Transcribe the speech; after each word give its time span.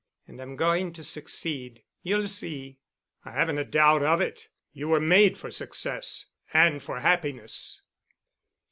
And 0.27 0.41
I'm 0.41 0.55
going 0.55 0.93
to 0.93 1.03
succeed. 1.03 1.83
You'll 2.01 2.27
see." 2.27 2.79
"I 3.23 3.33
haven't 3.33 3.59
a 3.59 3.63
doubt 3.63 4.01
of 4.01 4.19
it. 4.19 4.47
You 4.73 4.87
were 4.87 4.99
made 4.99 5.37
for 5.37 5.51
success—and 5.51 6.81
for 6.81 7.01
happiness." 7.01 7.83